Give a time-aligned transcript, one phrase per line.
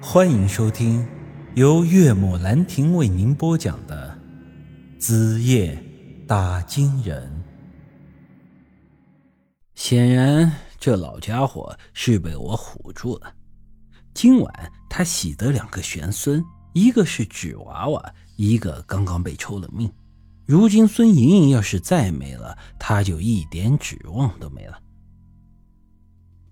[0.00, 1.06] 欢迎收听
[1.54, 4.16] 由岳母兰亭为您播讲的
[5.00, 5.82] 《子夜
[6.26, 7.26] 打金人》。
[9.74, 13.32] 显然，这老家伙是被我唬住了。
[14.12, 16.44] 今晚他喜得两个玄孙，
[16.74, 19.90] 一个是纸娃娃，一个刚刚被抽了命。
[20.44, 24.78] 如今孙莹莹要是再没了，他就一点指望都没了。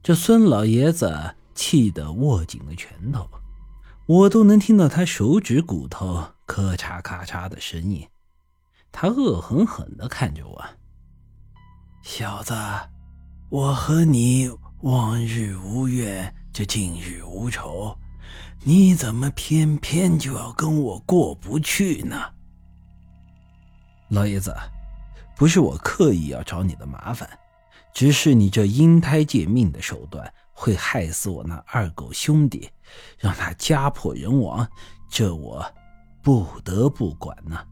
[0.02, 3.29] 这孙老爷子气得握紧了拳头，
[4.07, 8.07] 我都能听到他手指骨头咔嚓咔嚓的声音。
[8.93, 10.64] 他恶狠狠地看着我
[12.03, 12.54] ：“小子，
[13.49, 14.50] 我和你
[14.82, 17.96] 往日无怨，这近日无仇，
[18.63, 22.21] 你怎么偏偏就要跟我过不去呢？”
[24.11, 24.55] 老爷子，
[25.36, 27.29] 不是我刻意要找你的麻烦。
[27.93, 32.70] 只是你这阴胎借命的手段会害死我那二狗兄弟，
[33.19, 34.67] 让他家破人亡，
[35.11, 35.62] 这我
[36.22, 37.62] 不得不管呢。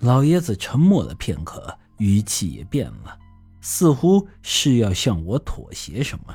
[0.00, 3.18] 老爷子沉默了片刻，语气也变了，
[3.60, 6.34] 似乎是要向我妥协什么。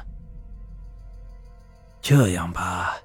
[2.01, 2.97] 这样吧，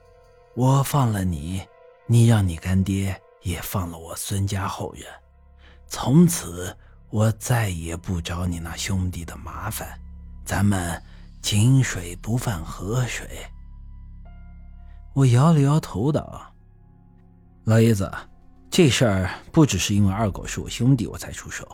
[0.55, 1.63] 我放了你，
[2.07, 5.05] 你让你干爹也放了我孙家后人，
[5.87, 6.77] 从此。
[7.09, 9.99] 我再也不找你那兄弟的麻烦，
[10.45, 11.01] 咱们
[11.47, 13.25] 井水不犯河水。
[15.15, 16.53] 我摇了摇头道
[17.63, 18.13] ：“老爷子，
[18.69, 21.65] 这事儿不只是因为二狗是我兄弟我才出手。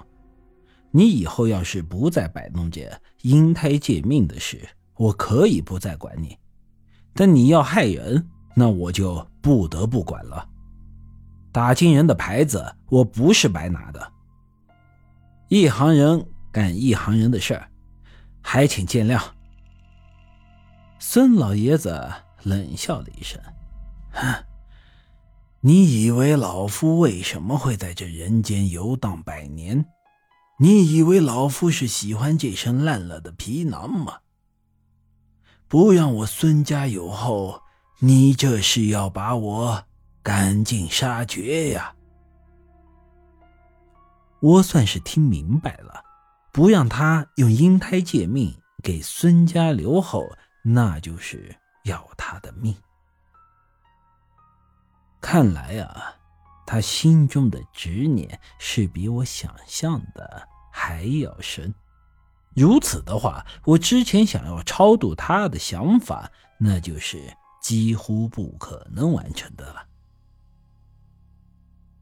[0.90, 2.86] 你以后要是不再摆弄这
[3.22, 4.60] 阴胎借命的事，
[4.96, 6.36] 我可以不再管你；
[7.14, 10.46] 但你要害人，那我就不得不管了。
[11.50, 14.12] 打金人的牌子，我不是白拿的。”
[15.48, 17.66] 一行人干一行人的事儿，
[18.42, 19.18] 还请见谅。
[21.04, 22.12] 孙老爷子
[22.44, 23.42] 冷笑了一声
[24.14, 24.44] ：“哼，
[25.60, 29.84] 你以为老夫为什么会在这人间游荡百年？
[30.60, 34.20] 你以为老夫是喜欢这身烂了的皮囊吗？
[35.66, 37.60] 不让我孙家有后，
[37.98, 39.84] 你这是要把我
[40.22, 41.96] 赶尽杀绝呀！”
[44.40, 46.04] 我算是听明白了，
[46.52, 50.30] 不让他用阴胎借命给孙家留后，
[50.62, 52.74] 那就是要他的命。
[55.20, 56.14] 看来啊，
[56.66, 61.74] 他心中的执念是比我想象的还要深。
[62.54, 69.86] 如此的话，我之前想要超度他的想法，那就是几乎不可能完成的了。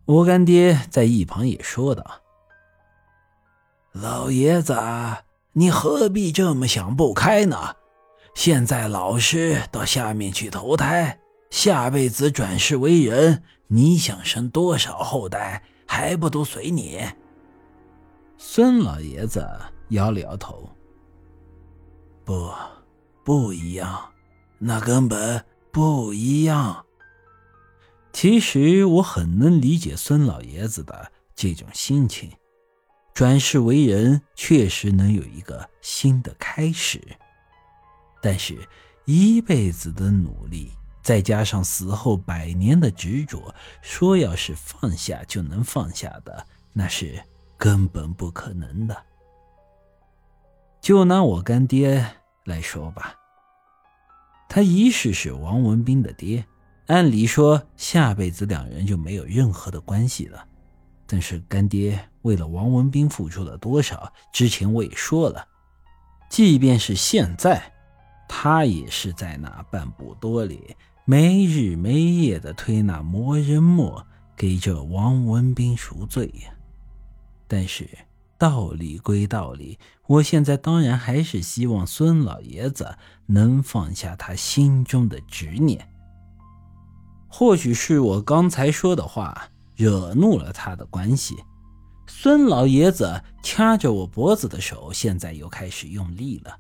[0.07, 2.23] 我干爹在一旁也说道。
[3.93, 4.75] 老爷子，
[5.53, 7.77] 你何必这么想不开呢？
[8.35, 11.19] 现在老师到下面去投胎，
[11.51, 17.01] 下辈子转世为人，你想生多少后代，还不都随你？
[18.39, 19.47] 孙老爷子
[19.91, 20.71] 摇了摇头，
[22.25, 22.51] 不，
[23.23, 24.11] 不一样，
[24.59, 26.87] 那根本不一样。
[28.13, 32.31] 其实我很能理解孙老爷子的这种心情。
[33.13, 37.01] 转世为人确实能有一个新的开始，
[38.21, 38.59] 但是，
[39.05, 40.71] 一辈子的努力，
[41.03, 47.21] 再加上死后百年的执着，说要是放下就能放下的，那是
[47.57, 48.97] 根本不可能的。
[50.81, 52.07] 就拿我干爹
[52.45, 53.15] 来说吧，
[54.49, 56.45] 他一世是王文斌的爹，
[56.87, 60.47] 按理说下辈子两人就没有任何的关系了。
[61.07, 64.13] 但是干爹为了王文斌付出了多少？
[64.33, 65.47] 之前我也说了，
[66.29, 67.61] 即便是现在，
[68.33, 76.55] 他也是在那半步多里没日没夜的推那魔人墨给这王文斌赎罪呀。
[77.49, 77.91] 但是
[78.39, 79.77] 道理归道理，
[80.07, 82.97] 我现在当然还是希望孙老爷子
[83.27, 85.91] 能放下他心中的执念。
[87.27, 89.51] 或许是我刚才说的话。
[89.77, 91.43] 惹怒了他的关系，
[92.07, 96.55] 孙老爷子掐着我脖子的手现在又开始用力了。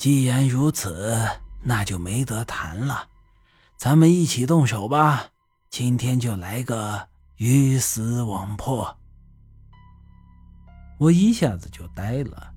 [0.00, 1.28] 既然如此，
[1.62, 3.10] 那就没得谈了，
[3.76, 5.26] 咱们一起动手吧。
[5.68, 8.96] 今天就来个鱼死网破。
[10.98, 12.50] 我一下子就呆了，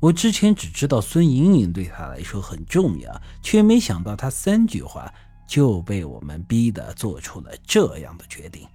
[0.00, 5.12] 我之前只知道孙莹莹对他来说很重要，却没想到他三句话。
[5.46, 8.66] 就被我们逼得做出了这样的决定，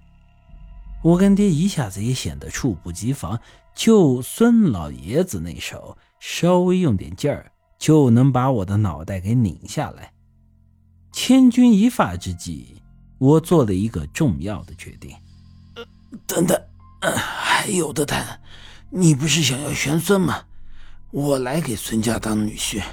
[1.02, 3.40] 我跟爹一下子也显得猝不及防。
[3.74, 7.51] 就孙老爷子那手，稍微用点劲儿，
[7.82, 10.14] 就能把我的脑袋给拧下来。
[11.12, 12.80] 千钧一发之际，
[13.18, 15.18] 我做了一个重要的决定。
[16.28, 16.62] 等等，
[17.02, 18.40] 还有的谈。
[18.92, 20.46] 你不是想要玄孙吗？
[21.10, 22.84] 我来给孙家当女婿。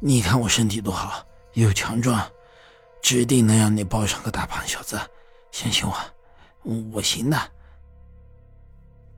[0.00, 2.30] 你看我身体多好，又强壮，
[3.00, 5.00] 指定能让你抱上个大胖小子。
[5.50, 5.96] 相信我，
[6.92, 7.38] 我行的。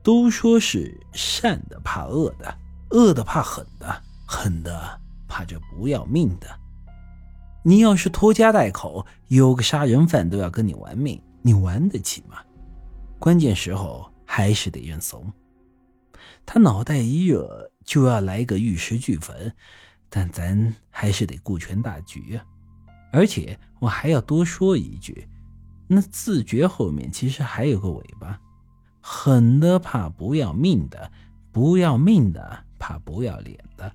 [0.01, 2.57] 都说是善的怕恶的，
[2.91, 6.47] 恶的怕狠的，狠的怕这不要命的。
[7.63, 12.39] 你要是拖家带口，有个杀人犯都要跟你玩命，你玩得起吗？
[13.19, 15.31] 关键时候还是得认怂。
[16.45, 19.53] 他脑袋一热就要来个玉石俱焚，
[20.09, 22.43] 但咱还是得顾全大局啊！
[23.11, 25.27] 而且我还要多说一句，
[25.87, 28.39] 那自觉后面其实还有个尾巴，
[29.01, 31.11] 狠的怕不要命的，
[31.51, 33.91] 不要命的怕不要脸的。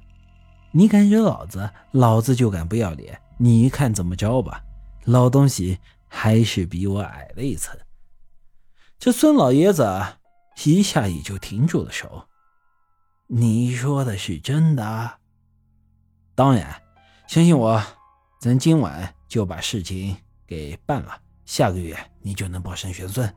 [0.76, 4.60] 你敢惹老子，老子就敢不要脸，你看怎么着吧？
[5.04, 5.78] 老东西
[6.08, 7.78] 还是比我矮了一层。
[8.98, 9.88] 这孙老爷子
[10.64, 12.26] 一下也就停住了手。
[13.28, 15.18] 你说的是真的？
[16.34, 16.82] 当然，
[17.28, 17.80] 相信我，
[18.40, 21.20] 咱今晚就把事情给办了。
[21.44, 23.32] 下个月你就能抱上玄孙。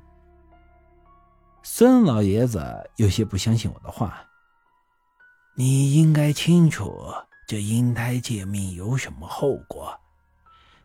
[1.62, 4.24] 孙老爷子有些不相信我的话。
[5.60, 6.96] 你应该清楚，
[7.48, 10.00] 这婴胎借命有什么后果。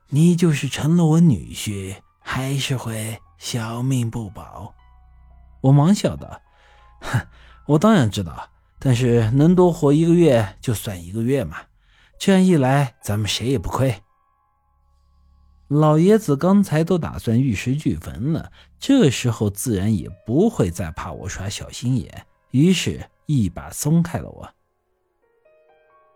[0.09, 4.73] 你就是成了我女婿，还是会小命不保。
[5.61, 6.41] 我忙笑道
[7.03, 7.27] ：“哼，
[7.67, 8.49] 我当然知道。”
[8.85, 11.59] 但是能多活一个月就算一个月嘛，
[12.19, 14.03] 这样一来咱们谁也不亏。
[15.69, 18.51] 老爷子刚才都打算玉石俱焚了，
[18.81, 24.53] 这时候自然也不会再怕我耍小心眼，于是一把松开了我。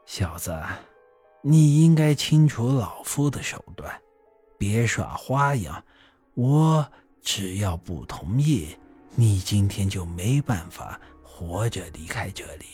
[0.07, 0.57] 小子，
[1.43, 4.01] 你应该清楚老夫的手段，
[4.57, 5.85] 别耍花样。
[6.35, 6.87] 我
[7.21, 8.69] 只要不同意，
[9.15, 10.99] 你今天就没办法。
[11.39, 12.65] 活着离开这里。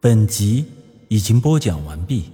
[0.00, 0.64] 本集
[1.08, 2.32] 已经播讲完毕，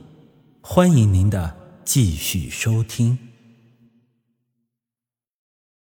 [0.61, 3.19] 欢迎您的继续收听。